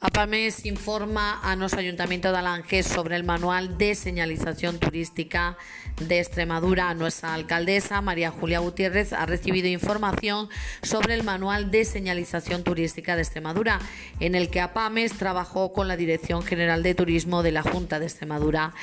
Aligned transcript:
APAMES 0.00 0.64
informa 0.66 1.40
a 1.42 1.56
nuestro 1.56 1.80
Ayuntamiento 1.80 2.30
de 2.30 2.38
Alange 2.38 2.84
sobre 2.84 3.16
el 3.16 3.24
manual 3.24 3.78
de 3.78 3.96
señalización 3.96 4.78
turística 4.78 5.58
de 6.00 6.20
Extremadura. 6.20 6.94
Nuestra 6.94 7.34
alcaldesa, 7.34 8.00
María 8.00 8.30
Julia 8.30 8.60
Gutiérrez, 8.60 9.12
ha 9.12 9.26
recibido 9.26 9.66
información 9.66 10.50
sobre 10.82 11.14
el 11.14 11.24
manual 11.24 11.72
de 11.72 11.84
señalización 11.84 12.62
turística 12.62 13.16
de 13.16 13.22
Extremadura, 13.22 13.80
en 14.20 14.36
el 14.36 14.50
que 14.50 14.60
APAMES 14.60 15.14
trabajó 15.14 15.72
con 15.72 15.88
la 15.88 15.96
Dirección 15.96 16.44
General 16.44 16.84
de 16.84 16.94
Turismo 16.94 17.42
de 17.42 17.50
la 17.50 17.62
Junta 17.62 17.98
de 17.98 18.06
Extremadura. 18.06 18.74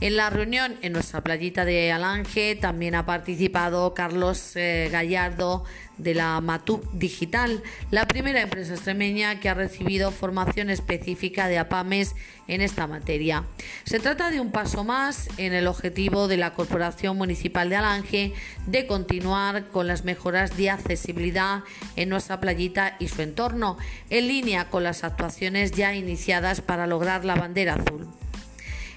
En 0.00 0.16
la 0.16 0.30
reunión 0.30 0.78
en 0.80 0.94
nuestra 0.94 1.20
playita 1.20 1.66
de 1.66 1.92
Alange 1.92 2.56
también 2.56 2.94
ha 2.94 3.04
participado 3.04 3.92
Carlos 3.92 4.52
eh, 4.56 4.88
Gallardo 4.90 5.62
de 5.98 6.14
la 6.14 6.40
Matuc 6.40 6.90
Digital, 6.92 7.62
la 7.90 8.08
primera 8.08 8.40
empresa 8.40 8.72
extremeña 8.72 9.40
que 9.40 9.50
ha 9.50 9.54
recibido 9.54 10.10
formación 10.10 10.70
específica 10.70 11.48
de 11.48 11.58
APAMES 11.58 12.14
en 12.48 12.62
esta 12.62 12.86
materia. 12.86 13.44
Se 13.84 14.00
trata 14.00 14.30
de 14.30 14.40
un 14.40 14.52
paso 14.52 14.84
más 14.84 15.28
en 15.36 15.52
el 15.52 15.66
objetivo 15.66 16.28
de 16.28 16.38
la 16.38 16.54
Corporación 16.54 17.18
Municipal 17.18 17.68
de 17.68 17.76
Alange 17.76 18.32
de 18.66 18.86
continuar 18.86 19.68
con 19.68 19.86
las 19.86 20.04
mejoras 20.04 20.56
de 20.56 20.70
accesibilidad 20.70 21.62
en 21.96 22.08
nuestra 22.08 22.40
playita 22.40 22.96
y 23.00 23.08
su 23.08 23.20
entorno, 23.20 23.76
en 24.08 24.28
línea 24.28 24.70
con 24.70 24.82
las 24.82 25.04
actuaciones 25.04 25.72
ya 25.72 25.94
iniciadas 25.94 26.62
para 26.62 26.86
lograr 26.86 27.26
la 27.26 27.34
bandera 27.34 27.74
azul. 27.74 28.08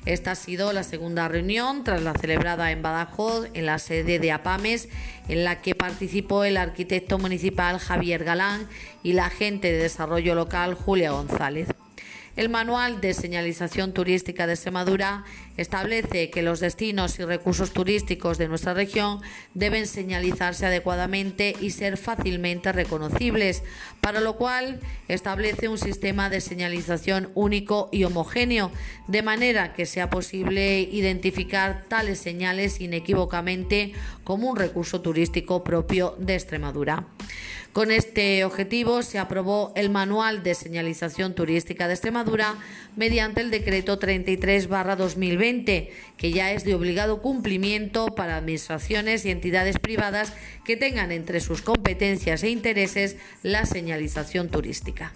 Esta 0.05 0.31
ha 0.31 0.35
sido 0.35 0.73
la 0.73 0.83
segunda 0.83 1.27
reunión 1.29 1.83
tras 1.83 2.01
la 2.01 2.13
celebrada 2.13 2.71
en 2.71 2.81
Badajoz, 2.81 3.47
en 3.53 3.65
la 3.65 3.79
sede 3.79 4.19
de 4.19 4.31
APAMES, 4.33 4.89
en 5.29 5.45
la 5.45 5.61
que 5.61 5.75
participó 5.75 6.43
el 6.43 6.57
arquitecto 6.57 7.17
municipal 7.17 7.79
Javier 7.79 8.25
Galán 8.25 8.67
y 9.01 9.13
la 9.13 9.27
agente 9.27 9.71
de 9.71 9.77
desarrollo 9.77 10.35
local 10.35 10.73
Julia 10.73 11.11
González. 11.11 11.69
El 12.35 12.49
Manual 12.49 12.99
de 12.99 13.13
Señalización 13.13 13.93
Turística 13.93 14.47
de 14.47 14.53
Extremadura 14.53 15.23
establece 15.55 16.31
que 16.31 16.41
los 16.41 16.59
destinos 16.59 17.19
y 17.19 17.25
recursos 17.25 17.73
turísticos 17.73 18.39
de 18.39 18.47
nuestra 18.47 18.73
región 18.73 19.21
deben 19.53 19.85
señalizarse 19.85 20.65
adecuadamente 20.65 21.55
y 21.61 21.69
ser 21.69 21.95
fácilmente 21.95 22.71
reconocibles, 22.71 23.61
para 24.01 24.19
lo 24.19 24.35
cual 24.35 24.79
establece 25.07 25.67
un 25.67 25.77
sistema 25.77 26.31
de 26.31 26.41
señalización 26.41 27.29
único 27.35 27.89
y 27.91 28.03
homogéneo, 28.03 28.71
de 29.07 29.21
manera 29.21 29.73
que 29.73 29.85
sea 29.85 30.09
posible 30.09 30.79
identificar 30.81 31.85
tales 31.87 32.17
señales 32.17 32.81
inequívocamente 32.81 33.93
como 34.23 34.49
un 34.49 34.57
recurso 34.57 35.01
turístico 35.01 35.63
propio 35.63 36.15
de 36.17 36.33
Extremadura. 36.33 37.05
Con 37.73 37.89
este 37.89 38.45
objetivo 38.45 39.01
se 39.01 39.17
aprobó 39.17 39.73
el 39.75 39.89
Manual 39.89 40.43
de 40.43 40.53
Señalización 40.53 41.33
Turística 41.33 41.87
de 41.87 41.95
Extremadura 41.95 42.53
mediante 42.95 43.41
el 43.41 43.49
Decreto 43.49 43.99
33-2020, 43.99 45.89
que 46.15 46.31
ya 46.31 46.51
es 46.51 46.65
de 46.65 46.75
obligado 46.75 47.23
cumplimiento 47.23 48.13
para 48.13 48.37
administraciones 48.37 49.25
y 49.25 49.31
entidades 49.31 49.79
privadas 49.79 50.33
que 50.63 50.77
tengan 50.77 51.11
entre 51.11 51.39
sus 51.39 51.63
competencias 51.63 52.43
e 52.43 52.51
intereses 52.51 53.17
la 53.41 53.65
señalización 53.65 54.49
turística. 54.49 55.11